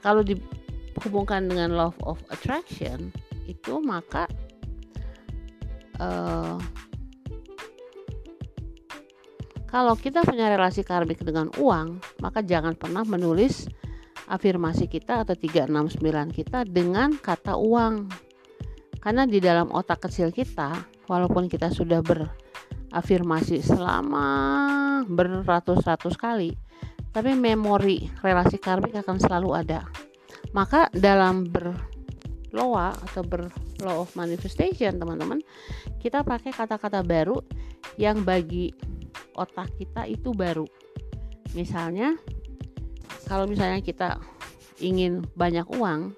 [0.00, 3.12] kalau dihubungkan dengan love of attraction,
[3.44, 4.24] itu maka
[6.00, 6.56] uh,
[9.68, 13.68] kalau kita punya relasi karmik dengan uang, maka jangan pernah menulis
[14.32, 16.00] afirmasi kita atau 369
[16.32, 18.08] kita dengan kata uang.
[18.98, 24.26] Karena di dalam otak kecil kita, walaupun kita sudah berafirmasi selama
[25.04, 26.56] beratus-ratus kali,
[27.18, 29.82] tapi memori relasi karmik akan selalu ada.
[30.54, 35.42] Maka dalam berloa atau berlaw of manifestation, teman-teman,
[35.98, 37.42] kita pakai kata-kata baru
[37.98, 38.70] yang bagi
[39.34, 40.62] otak kita itu baru.
[41.58, 42.14] Misalnya,
[43.26, 44.22] kalau misalnya kita
[44.78, 46.14] ingin banyak uang,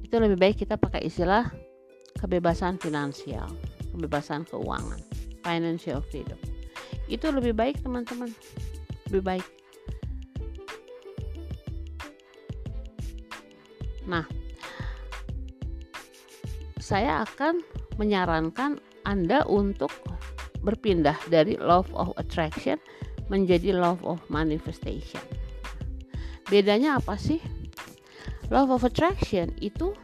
[0.00, 1.52] itu lebih baik kita pakai istilah
[2.16, 3.52] kebebasan finansial,
[3.92, 4.96] kebebasan keuangan,
[5.44, 6.40] financial freedom.
[7.04, 8.32] Itu lebih baik teman-teman,
[9.12, 9.61] lebih baik.
[14.06, 14.26] Nah,
[16.82, 17.62] saya akan
[17.96, 19.90] menyarankan Anda untuk
[20.62, 22.78] berpindah dari love of attraction
[23.30, 25.22] menjadi love of manifestation.
[26.50, 27.40] Bedanya apa sih?
[28.52, 29.96] Love of attraction itu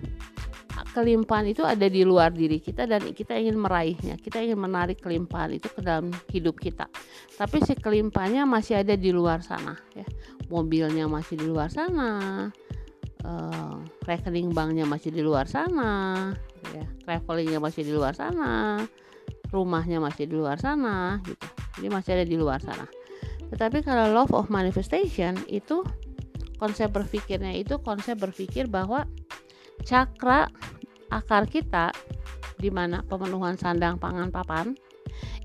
[0.96, 4.16] kelimpahan itu ada di luar diri kita dan kita ingin meraihnya.
[4.16, 6.88] Kita ingin menarik kelimpahan itu ke dalam hidup kita.
[7.37, 10.06] Tapi si kelimpahannya masih ada di luar sana ya.
[10.48, 12.48] Mobilnya masih di luar sana.
[13.26, 16.31] Uh, rekening banknya masih di luar sana,
[16.70, 18.78] ya, travelingnya masih di luar sana,
[19.50, 21.46] rumahnya masih di luar sana gitu.
[21.76, 22.87] Jadi masih ada di luar sana.
[23.50, 25.83] Tetapi kalau love of manifestation itu
[26.62, 29.07] konsep berpikirnya itu konsep berpikir bahwa
[29.83, 30.50] cakra
[31.09, 31.94] akar kita
[32.59, 34.74] di mana pemenuhan sandang pangan papan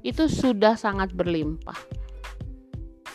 [0.06, 1.78] itu sudah sangat berlimpah.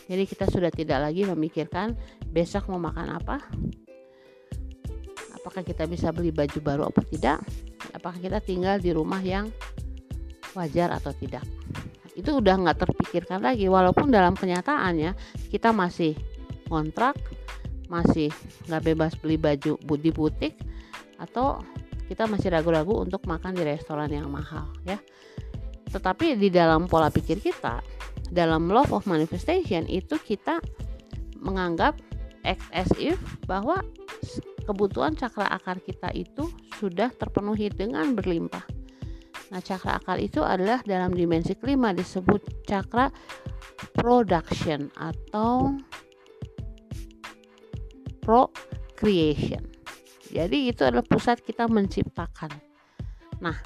[0.08, 1.92] Jadi kita sudah tidak lagi memikirkan
[2.32, 3.36] besok mau makan apa
[5.38, 7.38] apakah kita bisa beli baju baru atau tidak?
[7.94, 9.48] Apakah kita tinggal di rumah yang
[10.58, 11.46] wajar atau tidak?
[12.18, 15.14] Itu udah nggak terpikirkan lagi walaupun dalam kenyataannya
[15.54, 16.18] kita masih
[16.66, 17.14] kontrak
[17.88, 18.28] masih
[18.68, 20.54] nggak bebas beli baju di butik
[21.16, 21.62] atau
[22.10, 25.00] kita masih ragu-ragu untuk makan di restoran yang mahal ya.
[25.88, 27.80] Tetapi di dalam pola pikir kita
[28.28, 30.60] dalam love of manifestation itu kita
[31.40, 31.96] menganggap
[32.44, 33.80] as if bahwa
[34.68, 38.78] kebutuhan cakra akar kita itu sudah terpenuhi dengan berlimpah
[39.48, 43.08] Nah, cakra akal itu adalah dalam dimensi kelima disebut cakra
[43.96, 45.72] production atau
[48.20, 49.64] procreation.
[50.28, 52.52] Jadi itu adalah pusat kita menciptakan.
[53.40, 53.56] Nah,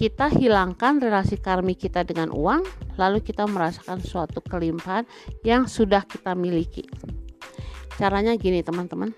[0.00, 2.64] kita hilangkan relasi karmi kita dengan uang,
[2.96, 5.04] lalu kita merasakan suatu kelimpahan
[5.44, 6.88] yang sudah kita miliki.
[7.96, 9.12] Caranya gini, teman-teman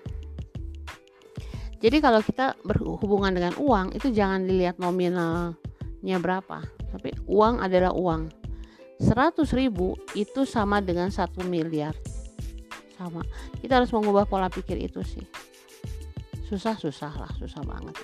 [1.79, 6.59] jadi kalau kita berhubungan dengan uang itu jangan dilihat nominalnya berapa,
[6.91, 8.35] tapi uang adalah uang.
[8.99, 11.95] 100 ribu itu sama dengan satu miliar.
[12.99, 13.23] Sama.
[13.63, 15.23] Kita harus mengubah pola pikir itu sih.
[16.51, 17.95] Susah-susah lah, susah banget.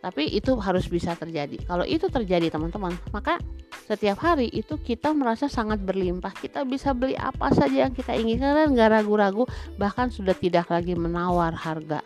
[0.00, 1.60] Tapi itu harus bisa terjadi.
[1.68, 3.36] Kalau itu terjadi teman-teman, maka
[3.84, 6.32] setiap hari itu kita merasa sangat berlimpah.
[6.32, 9.44] Kita bisa beli apa saja yang kita inginkan dan nggak ragu-ragu,
[9.76, 12.00] bahkan sudah tidak lagi menawar harga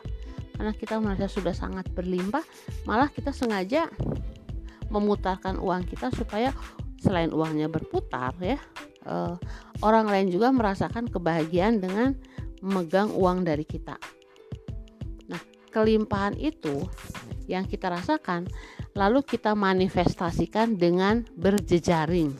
[0.54, 2.42] karena kita merasa sudah sangat berlimpah
[2.86, 3.90] malah kita sengaja
[4.88, 6.54] memutarkan uang kita supaya
[7.02, 8.58] selain uangnya berputar ya
[9.04, 9.34] eh,
[9.82, 12.14] orang lain juga merasakan kebahagiaan dengan
[12.62, 13.98] memegang uang dari kita
[15.26, 15.42] nah
[15.74, 16.86] kelimpahan itu
[17.50, 18.48] yang kita rasakan
[18.96, 22.32] lalu kita manifestasikan dengan berjejaring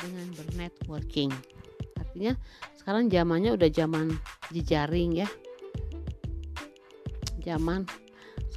[0.00, 1.32] dengan bernetworking
[1.96, 2.34] artinya
[2.76, 4.12] sekarang zamannya udah zaman
[4.52, 5.28] jejaring ya
[7.44, 7.88] zaman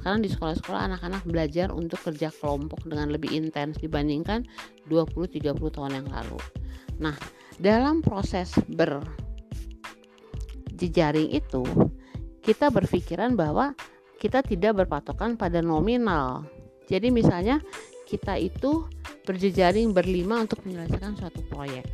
[0.04, 4.44] sekarang di sekolah-sekolah anak-anak belajar untuk kerja kelompok dengan lebih intens dibandingkan
[4.92, 6.36] 20-30 tahun yang lalu.
[7.00, 7.16] Nah,
[7.56, 8.52] dalam proses
[10.76, 11.64] berjejaring itu,
[12.44, 13.72] kita berpikiran bahwa
[14.24, 16.48] kita tidak berpatokan pada nominal.
[16.88, 17.60] Jadi misalnya
[18.08, 18.88] kita itu
[19.28, 21.84] berjejaring berlima untuk menyelesaikan suatu proyek.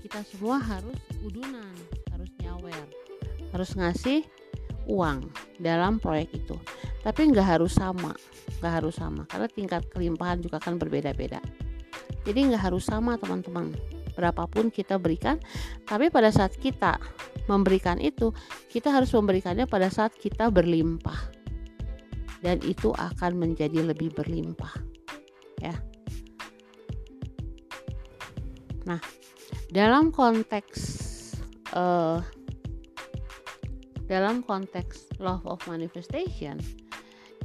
[0.00, 1.76] Kita semua harus udunan,
[2.08, 2.88] harus nyawer,
[3.52, 4.24] harus ngasih
[4.86, 6.56] uang dalam proyek itu
[7.02, 8.14] tapi nggak harus sama
[8.62, 11.42] nggak harus sama karena tingkat kelimpahan juga akan berbeda-beda
[12.22, 13.74] jadi nggak harus sama teman-teman
[14.16, 15.36] berapapun kita berikan
[15.84, 16.96] tapi pada saat kita
[17.46, 18.34] memberikan itu
[18.72, 21.36] kita harus memberikannya pada saat kita berlimpah.
[22.42, 24.70] Dan itu akan menjadi lebih berlimpah
[25.58, 25.74] ya.
[28.86, 29.00] Nah
[29.72, 30.80] dalam konteks
[31.74, 32.22] uh,
[34.06, 36.60] dalam konteks law of manifestation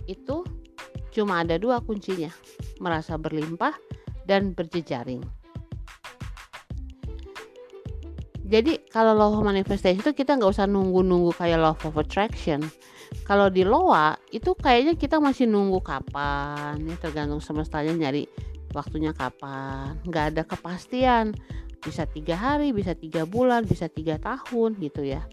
[0.05, 0.45] itu
[1.09, 2.29] cuma ada dua kuncinya.
[2.77, 3.73] Merasa berlimpah
[4.29, 5.40] dan berjejaring
[8.51, 12.59] jadi kalau law of manifestation itu kita nggak usah nunggu-nunggu kayak law of attraction.
[13.23, 18.27] Kalau di loa itu kayaknya kita masih nunggu kapan ya tergantung semestanya nyari
[18.75, 19.95] waktunya kapan.
[20.03, 21.31] Nggak ada kepastian.
[21.79, 25.23] Bisa tiga hari bisa tiga bulan bisa tiga tahun gitu ya.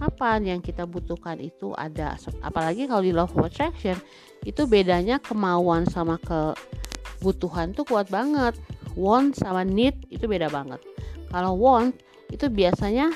[0.00, 2.16] Kapan yang kita butuhkan itu ada.
[2.40, 4.00] Apalagi kalau di law of attraction
[4.48, 8.56] itu bedanya kemauan sama kebutuhan tuh kuat banget.
[8.96, 10.80] Want sama need itu beda banget.
[11.28, 11.96] Kalau want
[12.32, 13.12] itu biasanya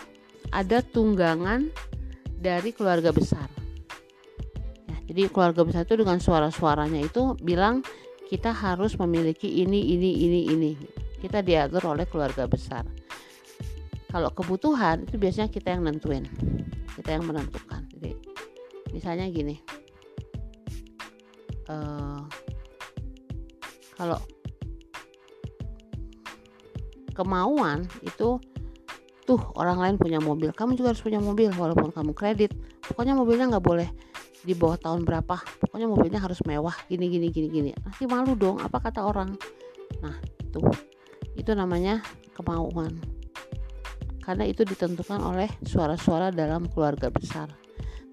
[0.53, 1.73] ada tunggangan
[2.37, 3.49] dari keluarga besar.
[4.87, 7.81] Ya, jadi keluarga besar itu dengan suara-suaranya itu bilang
[8.29, 10.73] kita harus memiliki ini, ini, ini, ini.
[11.17, 12.85] Kita diatur oleh keluarga besar.
[14.13, 16.29] Kalau kebutuhan itu biasanya kita yang nentuin,
[16.95, 17.89] kita yang menentukan.
[17.97, 18.15] Jadi
[18.95, 19.57] misalnya gini,
[21.67, 22.23] uh,
[23.97, 24.21] kalau
[27.17, 28.37] kemauan itu
[29.27, 30.55] tuh orang lain punya mobil.
[30.55, 32.55] Kamu juga harus punya mobil walaupun kamu kredit.
[32.87, 33.89] Pokoknya mobilnya nggak boleh
[34.47, 35.37] di bawah tahun berapa.
[35.67, 36.73] Pokoknya mobilnya harus mewah.
[36.87, 37.71] Gini gini gini gini.
[37.75, 39.35] Nanti malu dong apa kata orang?
[40.01, 40.63] Nah itu
[41.35, 42.01] itu namanya
[42.39, 43.03] kemauan.
[44.23, 47.51] Karena itu ditentukan oleh suara-suara dalam keluarga besar.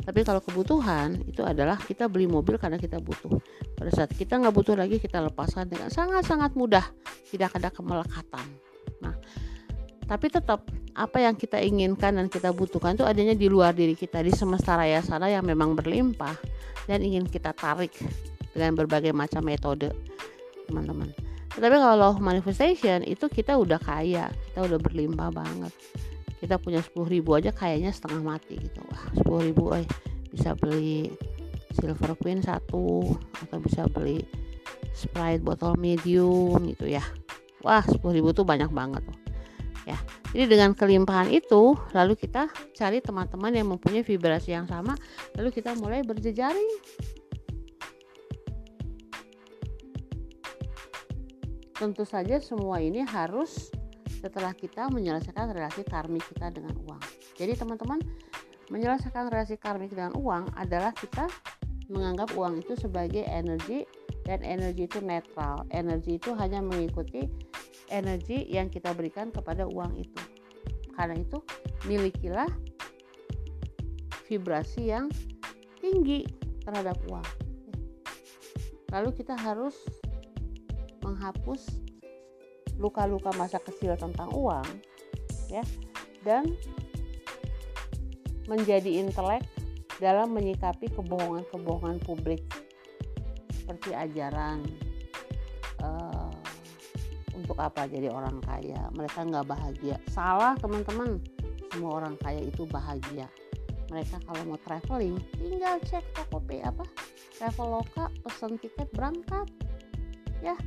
[0.04, 3.40] Tapi kalau kebutuhan itu adalah kita beli mobil karena kita butuh.
[3.78, 6.84] Pada saat kita nggak butuh lagi kita lepaskan dengan sangat-sangat mudah.
[7.30, 8.46] Tidak ada kemelekatan.
[9.00, 9.16] Nah
[10.04, 14.22] tapi tetap apa yang kita inginkan dan kita butuhkan itu adanya di luar diri kita
[14.22, 16.38] di semesta raya sana yang memang berlimpah
[16.86, 17.94] dan ingin kita tarik
[18.54, 19.90] dengan berbagai macam metode
[20.70, 21.10] teman-teman.
[21.54, 25.74] Tetapi kalau manifestation itu kita udah kaya kita udah berlimpah banget.
[26.38, 28.82] Kita punya 10 ribu aja kayaknya setengah mati gitu.
[28.90, 29.86] Wah 10 ribu eh
[30.30, 31.14] bisa beli
[31.74, 34.26] silver queen satu atau bisa beli
[34.94, 37.02] sprite botol medium gitu ya.
[37.66, 39.24] Wah 10 ribu tuh banyak banget tuh
[39.88, 40.00] ya
[40.34, 44.98] jadi dengan kelimpahan itu lalu kita cari teman-teman yang mempunyai vibrasi yang sama
[45.38, 46.74] lalu kita mulai berjejaring.
[51.78, 53.70] Tentu saja semua ini harus
[54.24, 57.02] setelah kita menyelesaikan relasi karmik kita dengan uang.
[57.38, 58.00] Jadi teman-teman
[58.74, 61.30] menyelesaikan relasi karmik dengan uang adalah kita
[61.92, 63.86] menganggap uang itu sebagai energi
[64.24, 65.68] dan energi itu netral.
[65.70, 67.28] Energi itu hanya mengikuti
[67.92, 70.24] energi yang kita berikan kepada uang itu.
[70.94, 71.42] Karena itu,
[71.90, 72.48] milikilah
[74.30, 75.10] vibrasi yang
[75.82, 76.24] tinggi
[76.64, 77.28] terhadap uang.
[78.94, 79.76] Lalu kita harus
[81.04, 81.84] menghapus
[82.80, 84.66] luka-luka masa kecil tentang uang
[85.52, 85.62] ya
[86.26, 86.56] dan
[88.50, 89.46] menjadi intelek
[90.02, 92.42] dalam menyikapi kebohongan-kebohongan publik
[93.54, 94.66] seperti ajaran
[97.34, 98.90] untuk apa jadi orang kaya.
[98.94, 99.98] Mereka nggak bahagia.
[100.10, 101.20] Salah teman-teman.
[101.74, 103.26] Semua orang kaya itu bahagia.
[103.90, 106.86] Mereka kalau mau traveling tinggal cek Tokopedia apa?
[107.38, 109.50] Traveloka pesen tiket berangkat.
[110.42, 110.58] Ya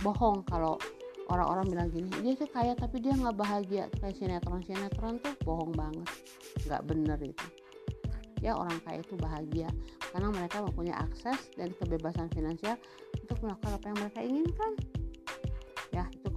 [0.00, 0.78] bohong kalau
[1.30, 3.86] orang-orang bilang gini dia tuh kaya tapi dia nggak bahagia.
[3.98, 6.06] Kayak sinetron sinetron tuh bohong banget.
[6.66, 7.46] Nggak bener itu.
[8.40, 9.68] Ya orang kaya itu bahagia
[10.10, 12.74] karena mereka mempunyai akses dan kebebasan finansial
[13.14, 14.72] untuk melakukan apa yang mereka inginkan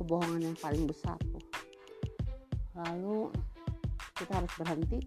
[0.03, 1.39] kebohongan yang paling besar tuh.
[2.75, 3.31] Lalu
[4.19, 4.99] kita harus berhenti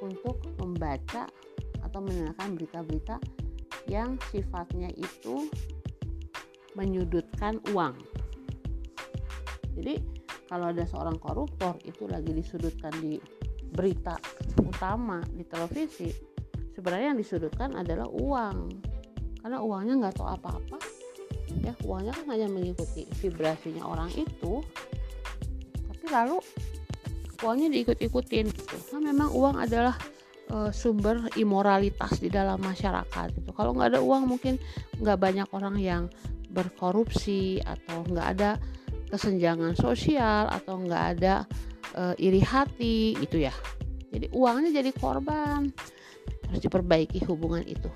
[0.00, 1.28] untuk membaca
[1.84, 3.20] atau mendengarkan berita-berita
[3.92, 5.52] yang sifatnya itu
[6.72, 8.00] menyudutkan uang.
[9.76, 10.00] Jadi
[10.48, 13.20] kalau ada seorang koruptor itu lagi disudutkan di
[13.72, 14.16] berita
[14.64, 16.08] utama di televisi
[16.72, 18.72] sebenarnya yang disudutkan adalah uang.
[19.44, 20.91] Karena uangnya nggak tahu apa-apa
[21.62, 21.74] ya.
[21.86, 24.60] Uangnya kan hanya mengikuti vibrasinya orang itu.
[25.88, 26.42] Tapi lalu
[27.42, 28.76] uangnya diikut-ikutin gitu.
[28.94, 29.98] Nah memang uang adalah
[30.50, 33.50] e, sumber imoralitas di dalam masyarakat gitu.
[33.54, 34.58] Kalau nggak ada uang mungkin
[35.02, 36.02] nggak banyak orang yang
[36.52, 38.50] berkorupsi atau nggak ada
[39.10, 41.34] kesenjangan sosial atau nggak ada
[41.94, 43.54] e, iri hati gitu ya.
[44.12, 45.72] Jadi uangnya jadi korban.
[46.46, 47.88] Harus diperbaiki hubungan itu.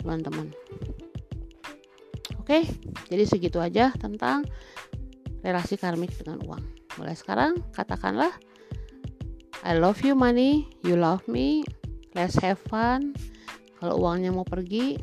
[0.00, 0.50] Teman-teman
[2.42, 2.66] Oke,
[3.06, 4.42] jadi segitu aja tentang
[5.46, 6.62] relasi karmik dengan uang.
[6.98, 8.34] Mulai sekarang katakanlah
[9.62, 11.62] I love you money, you love me,
[12.18, 13.14] let's have fun.
[13.78, 14.98] Kalau uangnya mau pergi,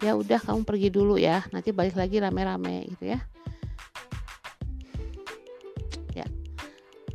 [0.00, 1.44] ya udah kamu pergi dulu ya.
[1.52, 3.20] Nanti balik lagi rame-rame gitu ya.
[6.16, 6.24] Ya.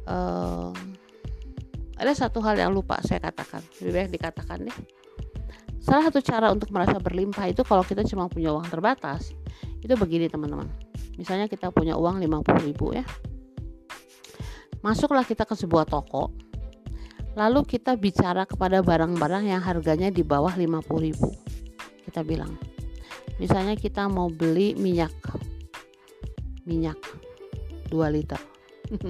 [0.05, 0.77] Um,
[1.97, 4.77] ada satu hal yang lupa saya katakan lebih baik dikatakan deh
[5.87, 9.31] salah satu cara untuk merasa berlimpah itu kalau kita cuma punya uang terbatas.
[9.79, 10.67] Itu begini teman-teman.
[11.15, 13.07] Misalnya kita punya uang 50 ribu ya.
[14.83, 16.35] Masuklah kita ke sebuah toko
[17.37, 21.31] lalu kita bicara kepada barang-barang yang harganya di bawah 50 ribu.
[22.03, 22.59] Kita bilang
[23.39, 25.15] misalnya kita mau beli minyak
[26.67, 26.99] minyak
[27.87, 28.41] 2 liter.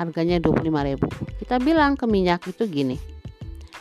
[0.00, 0.96] Harganya 25.000
[1.44, 2.96] kita bilang ke minyak itu gini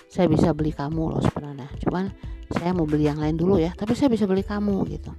[0.10, 1.70] saya bisa beli kamu loh sebenarnya.
[1.86, 2.10] Cuman
[2.50, 5.14] saya mau beli yang lain dulu ya tapi saya bisa beli kamu gitu.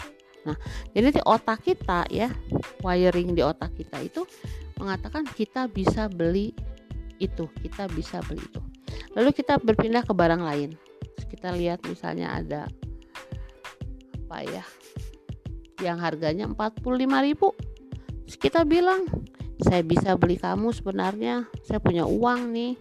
[0.45, 0.59] Nah
[0.91, 2.27] jadi di otak kita ya
[2.83, 4.27] wiring di otak kita itu
[4.83, 6.51] mengatakan kita bisa beli
[7.23, 8.61] itu kita bisa beli itu.
[9.15, 10.75] Lalu kita berpindah ke barang lain.
[11.31, 12.67] Kita lihat misalnya ada
[14.27, 14.65] apa ya
[15.83, 16.87] yang harganya 45.000
[18.39, 19.07] kita bilang
[19.61, 21.47] saya bisa beli kamu sebenarnya.
[21.63, 22.75] Saya punya uang nih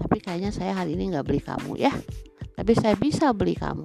[0.00, 1.92] tapi kayaknya saya hari ini nggak beli kamu ya.
[2.56, 3.84] Tapi saya bisa beli kamu.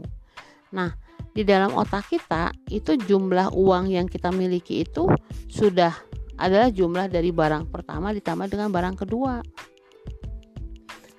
[0.72, 0.95] Nah
[1.36, 5.11] di dalam otak kita itu jumlah uang yang kita miliki itu
[5.51, 5.91] sudah
[6.39, 9.43] adalah jumlah dari barang pertama ditambah dengan barang kedua.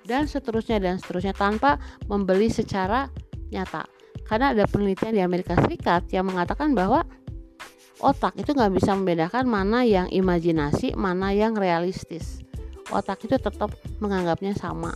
[0.07, 1.77] Dan seterusnya dan seterusnya tanpa
[2.09, 3.11] membeli secara
[3.53, 3.85] nyata.
[4.25, 7.03] Karena ada penelitian di Amerika Serikat yang mengatakan bahwa
[8.01, 12.36] otak itu nggak bisa membedakan mana yang imajinasi, mana yang realistis.
[12.91, 14.95] Otak itu tetap menganggapnya sama.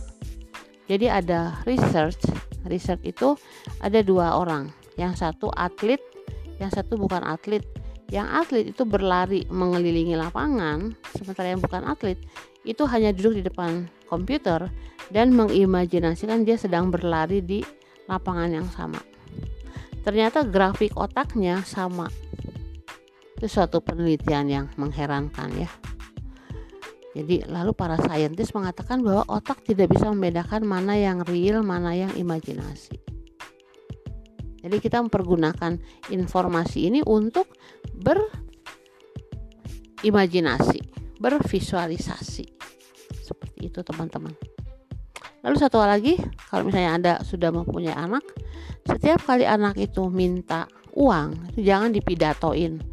[0.88, 2.20] Jadi ada research,
[2.66, 3.36] research itu
[3.80, 6.00] ada dua orang, yang satu atlet,
[6.58, 7.62] yang satu bukan atlet.
[8.12, 12.20] Yang atlet itu berlari mengelilingi lapangan, sementara yang bukan atlet
[12.62, 14.68] itu hanya duduk di depan komputer
[15.08, 17.64] dan mengimajinasikan dia sedang berlari di
[18.06, 19.00] lapangan yang sama.
[20.02, 22.10] Ternyata grafik otaknya sama,
[23.38, 25.70] itu suatu penelitian yang mengherankan ya.
[27.12, 32.12] Jadi lalu para saintis mengatakan bahwa otak tidak bisa membedakan mana yang real, mana yang
[32.16, 32.96] imajinasi.
[34.62, 35.76] Jadi kita mempergunakan
[36.08, 37.50] informasi ini untuk
[40.00, 40.80] berimajinasi,
[41.20, 42.46] bervisualisasi.
[43.20, 44.32] Seperti itu teman-teman.
[45.42, 46.14] Lalu satu lagi,
[46.48, 48.22] kalau misalnya Anda sudah mempunyai anak,
[48.86, 52.92] setiap kali anak itu minta uang, itu jangan dipidatoin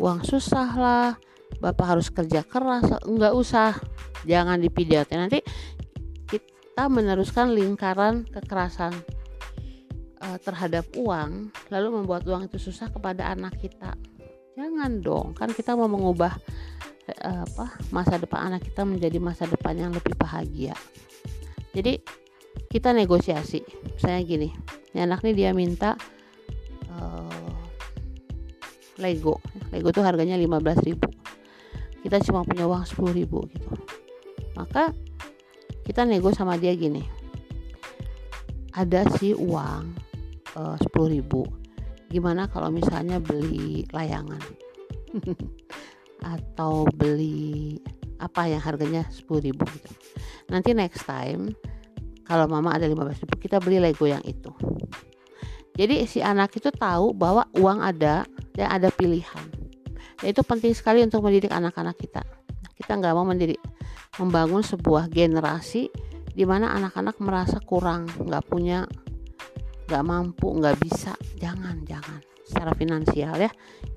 [0.00, 1.12] uang susah lah
[1.60, 3.76] bapak harus kerja keras enggak usah
[4.24, 5.40] jangan dipidatin nanti
[6.26, 8.96] kita meneruskan lingkaran kekerasan
[10.24, 13.92] uh, terhadap uang lalu membuat uang itu susah kepada anak kita.
[14.56, 16.32] Jangan dong kan kita mau mengubah
[17.20, 20.72] uh, apa masa depan anak kita menjadi masa depan yang lebih bahagia.
[21.76, 22.00] Jadi
[22.72, 23.60] kita negosiasi.
[24.00, 24.48] Saya gini
[24.96, 26.00] ini anak ini dia minta
[29.00, 29.40] Lego.
[29.72, 31.19] Lego tuh harganya 15.000
[32.00, 33.70] kita cuma punya uang 10.000 gitu.
[34.56, 34.92] Maka
[35.84, 37.04] kita nego sama dia gini.
[38.72, 39.82] Ada sih uang
[40.56, 41.26] uh, 10.000
[42.10, 44.42] gimana kalau misalnya beli layangan?
[46.34, 47.78] Atau beli
[48.20, 49.90] apa yang harganya 10.000 gitu.
[50.52, 51.54] Nanti next time
[52.26, 54.52] kalau mama ada 15.000 kita beli Lego yang itu.
[55.80, 59.59] Jadi si anak itu tahu bahwa uang ada dan ada pilihan.
[60.20, 62.22] Dan itu penting sekali untuk mendidik anak-anak kita.
[62.76, 63.60] Kita nggak mau mendidik,
[64.20, 65.88] membangun sebuah generasi
[66.30, 68.84] di mana anak-anak merasa kurang, nggak punya,
[69.88, 71.16] nggak mampu, nggak bisa.
[71.40, 72.20] Jangan, jangan.
[72.44, 73.50] Secara finansial ya,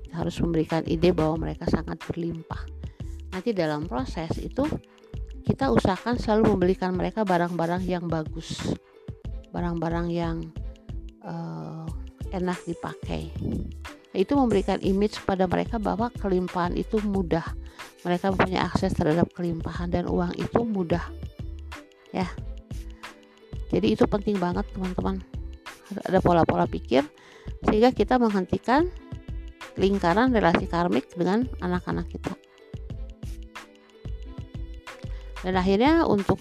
[0.04, 2.64] kita harus memberikan ide bahwa mereka sangat berlimpah.
[3.34, 4.64] Nanti dalam proses itu
[5.44, 8.74] kita usahakan selalu membelikan mereka barang-barang yang bagus,
[9.52, 10.40] barang-barang yang
[11.20, 11.84] uh,
[12.32, 13.28] enak dipakai
[14.14, 17.42] itu memberikan image pada mereka bahwa kelimpahan itu mudah.
[18.06, 21.02] Mereka punya akses terhadap kelimpahan dan uang itu mudah.
[22.14, 22.30] Ya.
[23.74, 25.18] Jadi itu penting banget teman-teman.
[26.06, 27.02] Ada pola-pola pikir
[27.66, 28.86] sehingga kita menghentikan
[29.74, 32.38] lingkaran relasi karmik dengan anak-anak kita.
[35.42, 36.38] Dan akhirnya untuk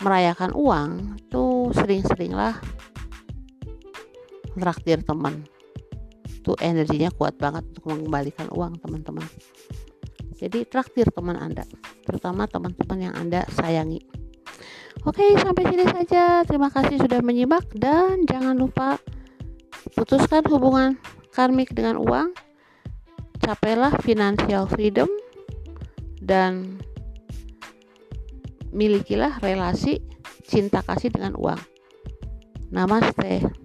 [0.00, 1.44] merayakan uang itu
[1.76, 2.58] sering-seringlah
[4.56, 5.44] traktir teman
[6.44, 9.24] itu energinya kuat banget untuk mengembalikan uang teman-teman.
[10.36, 11.64] Jadi traktir teman anda
[12.04, 14.04] terutama teman-teman yang anda sayangi.
[15.08, 16.44] Oke sampai sini saja.
[16.44, 19.00] Terima kasih sudah menyimak dan jangan lupa
[19.96, 21.00] putuskan hubungan
[21.32, 22.36] karmik dengan uang
[23.40, 25.08] capailah financial freedom
[26.20, 26.76] dan
[28.68, 30.04] milikilah relasi
[30.44, 31.60] cinta kasih dengan uang.
[32.68, 33.63] Namaste